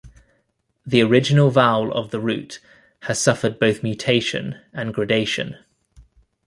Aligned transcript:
The 0.83 1.03
original 1.03 1.51
vowel 1.51 1.93
of 1.93 2.09
the 2.09 2.19
root 2.19 2.59
has 3.01 3.21
suffered 3.21 3.59
both 3.59 3.83
mutation 3.83 4.59
and 4.73 4.95
gradation. 4.95 5.59